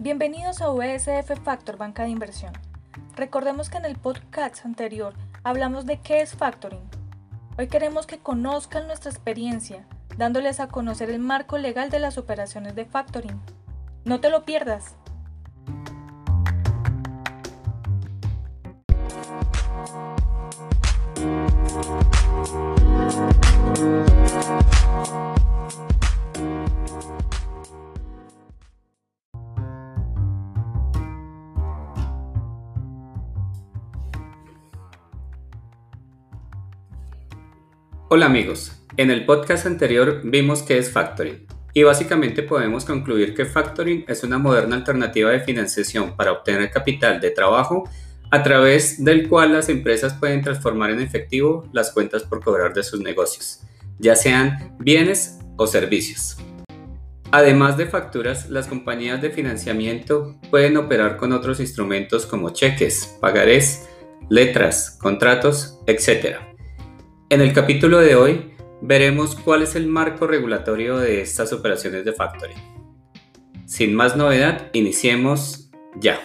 [0.00, 2.52] Bienvenidos a VSF Factor Banca de Inversión.
[3.16, 6.88] Recordemos que en el podcast anterior hablamos de qué es factoring.
[7.58, 12.76] Hoy queremos que conozcan nuestra experiencia, dándoles a conocer el marco legal de las operaciones
[12.76, 13.40] de factoring.
[14.04, 14.94] No te lo pierdas.
[38.10, 43.44] Hola amigos, en el podcast anterior vimos qué es factoring y básicamente podemos concluir que
[43.44, 47.86] factoring es una moderna alternativa de financiación para obtener capital de trabajo
[48.30, 52.82] a través del cual las empresas pueden transformar en efectivo las cuentas por cobrar de
[52.82, 53.60] sus negocios,
[53.98, 56.38] ya sean bienes o servicios.
[57.30, 63.86] Además de facturas, las compañías de financiamiento pueden operar con otros instrumentos como cheques, pagarés,
[64.30, 66.47] letras, contratos, etc.
[67.30, 72.14] En el capítulo de hoy veremos cuál es el marco regulatorio de estas operaciones de
[72.14, 72.56] factoring.
[73.66, 76.18] Sin más novedad, iniciemos ya.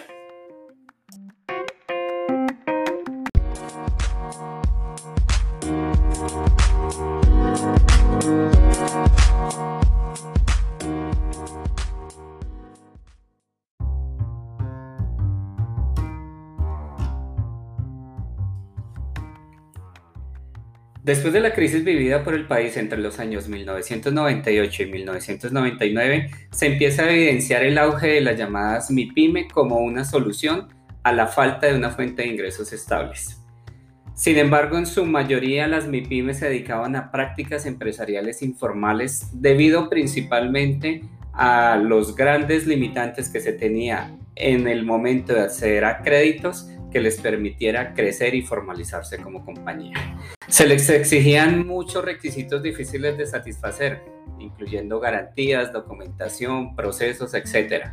[21.04, 26.66] Después de la crisis vivida por el país entre los años 1998 y 1999, se
[26.66, 30.68] empieza a evidenciar el auge de las llamadas MIPYME como una solución
[31.02, 33.38] a la falta de una fuente de ingresos estables.
[34.14, 41.02] Sin embargo, en su mayoría las MIPYME se dedicaban a prácticas empresariales informales debido principalmente
[41.34, 47.00] a los grandes limitantes que se tenía en el momento de acceder a créditos que
[47.00, 49.96] les permitiera crecer y formalizarse como compañía.
[50.46, 54.04] Se les exigían muchos requisitos difíciles de satisfacer,
[54.38, 57.88] incluyendo garantías, documentación, procesos, etc.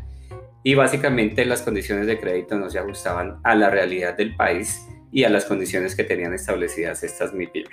[0.64, 5.24] Y básicamente las condiciones de crédito no se ajustaban a la realidad del país y
[5.24, 7.70] a las condiciones que tenían establecidas estas MIPYME.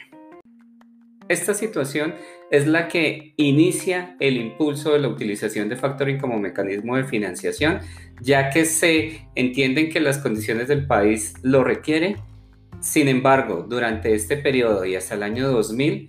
[1.28, 2.15] Esta situación
[2.50, 7.81] es la que inicia el impulso de la utilización de factoring como mecanismo de financiación,
[8.20, 12.16] ya que se entienden que las condiciones del país lo requieren.
[12.81, 16.08] Sin embargo, durante este periodo y hasta el año 2000,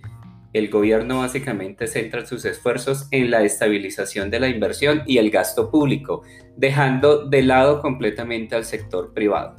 [0.52, 5.70] el gobierno básicamente centra sus esfuerzos en la estabilización de la inversión y el gasto
[5.70, 6.22] público,
[6.56, 9.56] dejando de lado completamente al sector privado.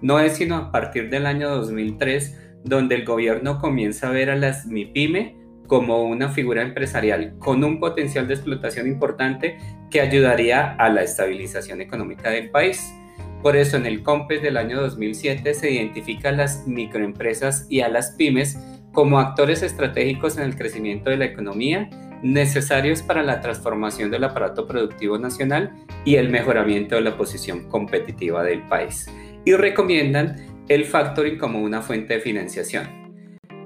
[0.00, 4.36] No es sino a partir del año 2003 donde el gobierno comienza a ver a
[4.36, 5.39] las MIPYME
[5.70, 9.56] como una figura empresarial con un potencial de explotación importante
[9.88, 12.92] que ayudaría a la estabilización económica del país.
[13.40, 17.88] Por eso en el COMPES del año 2007 se identifica a las microempresas y a
[17.88, 18.58] las pymes
[18.92, 21.88] como actores estratégicos en el crecimiento de la economía
[22.20, 25.72] necesarios para la transformación del aparato productivo nacional
[26.04, 29.06] y el mejoramiento de la posición competitiva del país.
[29.44, 33.00] Y recomiendan el factoring como una fuente de financiación.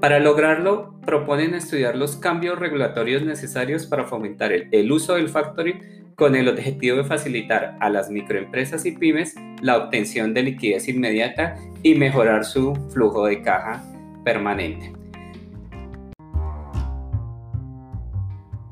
[0.04, 6.34] Para lograrlo, proponen estudiar los cambios regulatorios necesarios para fomentar el, uso del factoring con
[6.37, 11.94] el objetivo de facilitar a las microempresas y pymes la obtención de liquidez inmediata y
[11.94, 13.82] mejorar su flujo de caja
[14.25, 14.92] permanente.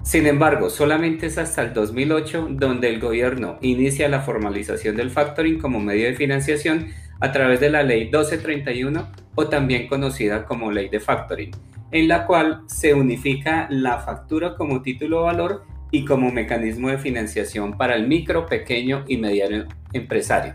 [0.03, 5.59] Sin embargo, solamente es hasta el 2008 donde el gobierno inicia la formalización del factoring
[5.59, 6.89] como medio de financiación
[7.21, 11.53] a través de la Ley 1231 o también conocida como Ley de Factoring,
[11.93, 17.77] en la cual se unifica la factura como título valor y como mecanismo de financiación
[17.77, 20.55] para el micro, pequeño y mediano empresario.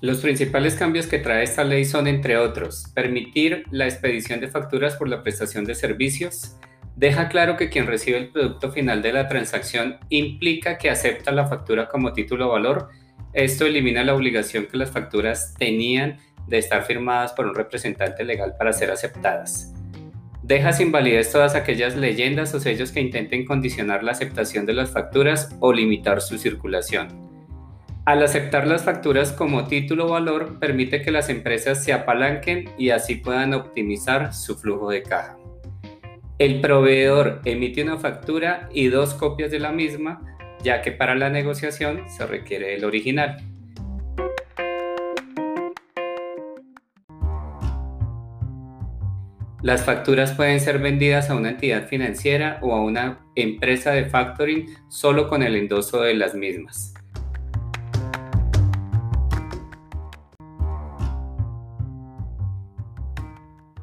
[0.00, 4.96] Los principales cambios que trae esta ley son, entre otros, permitir la expedición de facturas
[4.96, 6.58] por la prestación de servicios,
[6.96, 11.46] deja claro que quien recibe el producto final de la transacción implica que acepta la
[11.46, 12.88] factura como título valor.
[13.32, 18.54] Esto elimina la obligación que las facturas tenían de estar firmadas por un representante legal
[18.58, 19.72] para ser aceptadas.
[20.42, 24.90] Deja sin validez todas aquellas leyendas o sellos que intenten condicionar la aceptación de las
[24.90, 27.08] facturas o limitar su circulación.
[28.04, 33.14] Al aceptar las facturas como título valor, permite que las empresas se apalanquen y así
[33.14, 35.38] puedan optimizar su flujo de caja.
[36.36, 40.20] El proveedor emite una factura y dos copias de la misma,
[40.64, 43.36] ya que para la negociación se requiere el original.
[49.62, 54.66] Las facturas pueden ser vendidas a una entidad financiera o a una empresa de factoring
[54.88, 56.93] solo con el endoso de las mismas.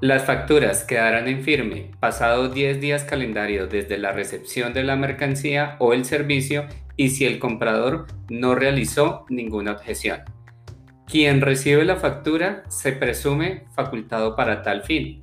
[0.01, 5.75] Las facturas quedarán en firme pasados 10 días calendario desde la recepción de la mercancía
[5.77, 6.65] o el servicio
[6.97, 10.21] y si el comprador no realizó ninguna objeción.
[11.05, 15.21] Quien recibe la factura se presume facultado para tal fin.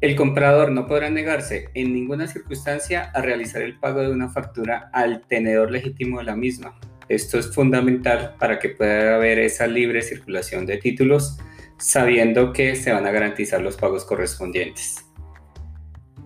[0.00, 4.90] El comprador no podrá negarse en ninguna circunstancia a realizar el pago de una factura
[4.92, 6.76] al tenedor legítimo de la misma.
[7.08, 11.38] Esto es fundamental para que pueda haber esa libre circulación de títulos,
[11.78, 15.04] sabiendo que se van a garantizar los pagos correspondientes.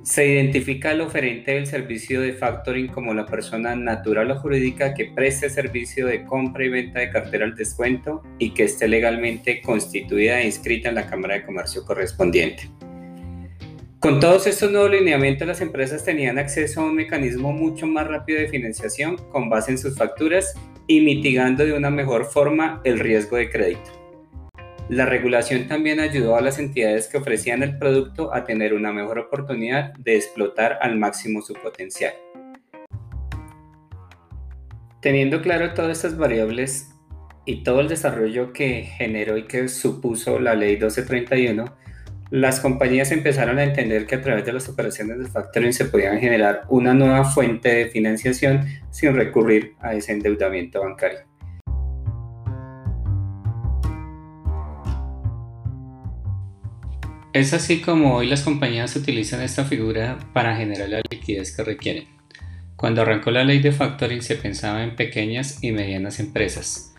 [0.03, 5.07] Se identifica al oferente del servicio de factoring como la persona natural o jurídica que
[5.07, 10.41] preste servicio de compra y venta de cartera al descuento y que esté legalmente constituida
[10.41, 12.71] e inscrita en la Cámara de Comercio correspondiente.
[13.99, 18.39] Con todos estos nuevos lineamientos, las empresas tenían acceso a un mecanismo mucho más rápido
[18.39, 20.53] de financiación con base en sus facturas
[20.87, 23.91] y mitigando de una mejor forma el riesgo de crédito.
[24.91, 29.19] La regulación también ayudó a las entidades que ofrecían el producto a tener una mejor
[29.19, 32.13] oportunidad de explotar al máximo su potencial.
[35.01, 36.91] Teniendo claro todas estas variables
[37.47, 41.86] y todo el desarrollo que generó y que supuso la ley 1231,
[42.31, 46.19] las compañías empezaron a entender que a través de las operaciones de factoring se podían
[46.19, 51.21] generar una nueva fuente de financiación sin recurrir a ese endeudamiento bancario.
[57.33, 62.09] Es así como hoy las compañías utilizan esta figura para generar la liquidez que requieren.
[62.77, 66.96] Cuando arrancó la ley de factoring se pensaba en pequeñas y medianas empresas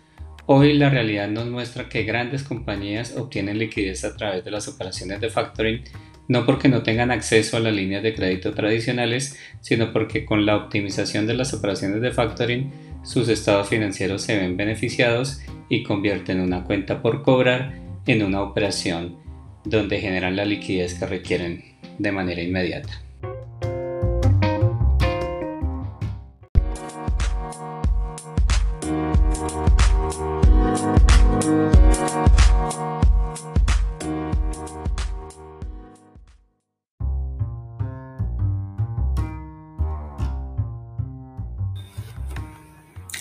[0.50, 5.20] Hoy la realidad nos muestra que grandes compañías obtienen liquidez a través de las operaciones
[5.20, 5.82] de factoring,
[6.26, 10.56] no porque no tengan acceso a las líneas de crédito tradicionales, sino porque con la
[10.56, 12.72] optimización de las operaciones de factoring,
[13.04, 17.74] sus estados financieros se ven beneficiados y convierten una cuenta por cobrar
[18.06, 19.18] en una operación
[19.66, 21.62] donde generan la liquidez que requieren
[21.98, 23.02] de manera inmediata.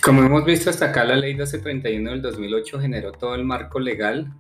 [0.08, 4.32] Como hemos visto hasta acá, la ley 1231 del 2008 generó todo el marco legal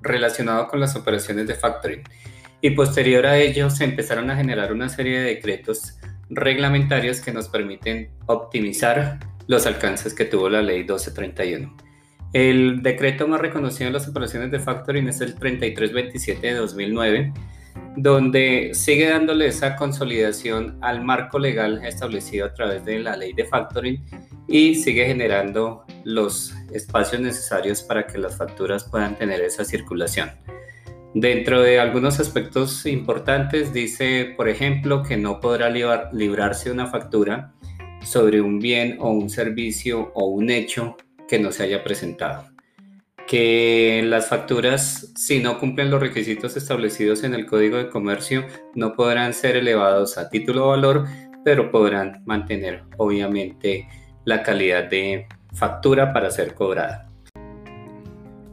[0.00, 2.04] relacionado con las operaciones de factoring
[2.60, 5.98] y posterior a ello se empezaron a generar una serie de decretos
[6.30, 9.18] reglamentarios que nos permiten optimizar
[9.48, 11.76] los alcances que tuvo la ley 1231.
[12.32, 17.32] El decreto más reconocido en las operaciones de factoring es el 3327 de 2009,
[17.96, 23.44] donde sigue dándole esa consolidación al marco legal establecido a través de la ley de
[23.44, 24.02] factoring
[24.48, 30.30] y sigue generando los espacios necesarios para que las facturas puedan tener esa circulación.
[31.14, 37.52] Dentro de algunos aspectos importantes dice, por ejemplo, que no podrá librarse una factura
[38.02, 40.96] sobre un bien o un servicio o un hecho
[41.28, 42.51] que no se haya presentado.
[43.32, 48.92] Que las facturas, si no cumplen los requisitos establecidos en el Código de Comercio, no
[48.92, 51.06] podrán ser elevados a título o valor,
[51.42, 53.88] pero podrán mantener, obviamente,
[54.26, 57.08] la calidad de factura para ser cobrada.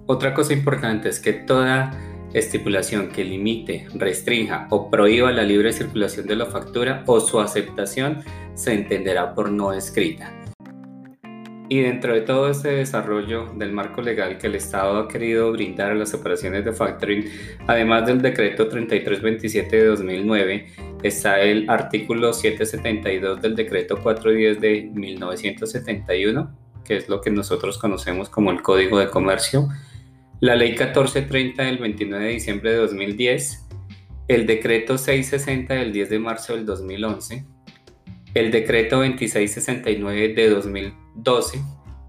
[0.05, 1.91] Otra cosa importante es que toda
[2.33, 8.23] estipulación que limite, restrinja o prohíba la libre circulación de la factura o su aceptación
[8.53, 10.38] se entenderá por no escrita.
[11.71, 15.91] Y dentro de todo este desarrollo del marco legal que el Estado ha querido brindar
[15.91, 17.25] a las operaciones de factoring,
[17.67, 20.65] además del decreto 3327 de 2009,
[21.03, 28.29] está el artículo 772 del decreto 410 de 1971, que es lo que nosotros conocemos
[28.29, 29.69] como el Código de Comercio,
[30.39, 33.67] la ley 1430 del 29 de diciembre de 2010,
[34.27, 37.45] el decreto 660 del 10 de marzo del 2011,
[38.33, 41.61] el decreto 2669 de 2012,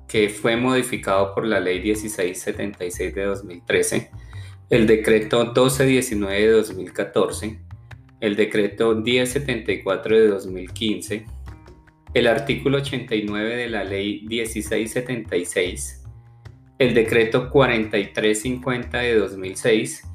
[0.09, 4.11] que fue modificado por la ley 1676 de 2013,
[4.71, 7.59] el decreto 1219 de 2014,
[8.21, 11.27] el decreto 1074 de 2015,
[12.13, 16.05] el artículo 89 de la ley 1676,
[16.79, 20.10] el decreto 4350 de 2006,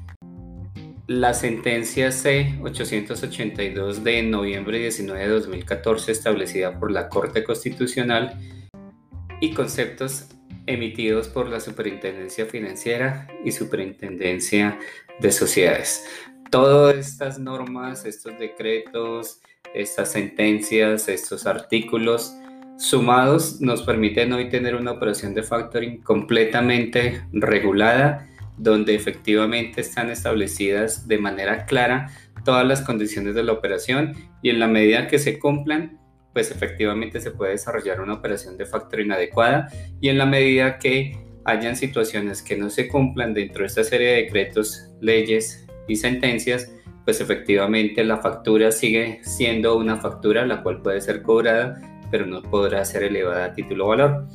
[1.06, 8.36] la sentencia C-882 de noviembre 19 de 2014 establecida por la Corte Constitucional
[9.40, 10.26] y conceptos
[10.66, 14.80] emitidos por la Superintendencia Financiera y Superintendencia
[15.20, 16.04] de Sociedades.
[16.50, 19.40] Todas estas normas, estos decretos,
[19.74, 22.34] estas sentencias, estos artículos
[22.78, 31.06] sumados nos permiten hoy tener una operación de factoring completamente regulada, donde efectivamente están establecidas
[31.08, 32.10] de manera clara
[32.44, 35.98] todas las condiciones de la operación y en la medida que se cumplan,
[36.32, 39.68] pues efectivamente se puede desarrollar una operación de factoring adecuada
[40.00, 44.08] y en la medida que hayan situaciones que no se cumplan dentro de esta serie
[44.08, 46.72] de decretos, leyes y sentencias,
[47.04, 52.42] pues efectivamente la factura sigue siendo una factura la cual puede ser cobrada, pero no
[52.42, 54.26] podrá ser elevada a título valor.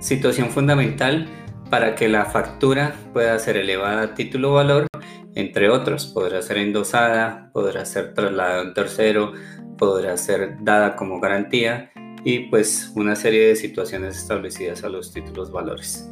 [0.00, 1.28] Situación fundamental
[1.70, 4.86] para que la factura pueda ser elevada a título valor,
[5.34, 9.32] entre otros, podrá ser endosada, podrá ser trasladada a un tercero,
[9.76, 11.90] podrá ser dada como garantía
[12.24, 16.10] y pues una serie de situaciones establecidas a los títulos valores.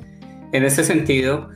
[0.53, 1.49] En este sentido,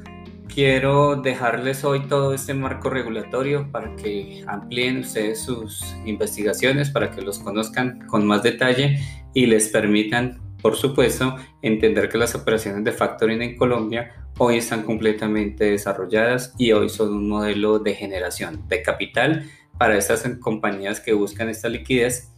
[0.52, 7.22] quiero dejarles hoy todo este marco regulatorio para que amplíen ustedes sus investigaciones, para que
[7.22, 8.98] los conozcan con más detalle
[9.34, 14.82] y les permitan, por supuesto, entender que las operaciones de factoring en Colombia hoy están
[14.82, 21.12] completamente desarrolladas y hoy son un modelo de generación de capital para estas compañías que
[21.12, 22.32] buscan esta liquidez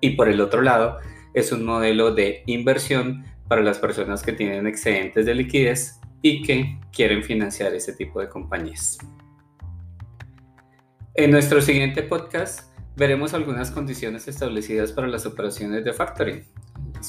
[0.00, 0.98] y por el otro lado
[1.32, 6.78] es un modelo de inversión para las personas que tienen excedentes de liquidez y que
[6.92, 8.98] quieren financiar ese tipo de compañías.
[11.14, 16.44] En nuestro siguiente podcast veremos algunas condiciones establecidas para las operaciones de factoring,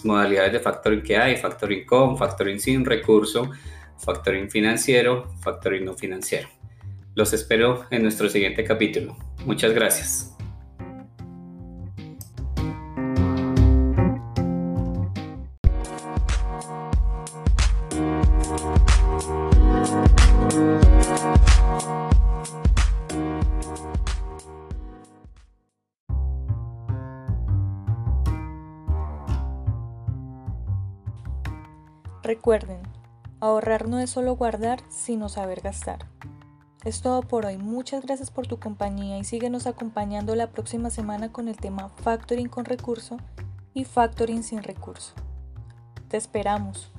[0.04, 3.52] modalidades de factoring que hay, factoring con, factoring sin recurso,
[3.98, 6.50] factoring financiero, factoring no financiero.
[7.14, 9.16] Los espero en nuestro siguiente capítulo.
[9.46, 10.35] Muchas gracias.
[32.26, 32.80] Recuerden,
[33.40, 36.08] ahorrar no es solo guardar, sino saber gastar.
[36.84, 37.60] Es todo por hoy.
[37.60, 42.50] Muchas gracias por tu compañía y síguenos acompañando la próxima semana con el tema Factoring
[42.50, 43.18] con recurso
[43.76, 45.14] y Factoring sin recurso.
[46.08, 46.95] Te esperamos.